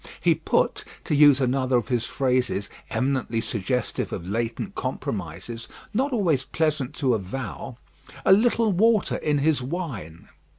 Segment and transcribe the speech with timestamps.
[0.19, 6.43] He put to use another of his phrases, eminently suggestive of latent compromises, not always
[6.43, 7.77] pleasant to avow
[8.25, 10.27] "a little water in his wine."